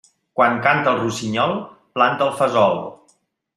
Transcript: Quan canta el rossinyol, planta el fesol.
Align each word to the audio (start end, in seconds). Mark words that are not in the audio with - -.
Quan 0.37 0.55
canta 0.67 0.93
el 0.93 0.97
rossinyol, 1.01 1.53
planta 1.99 2.29
el 2.29 2.35
fesol. 2.43 2.83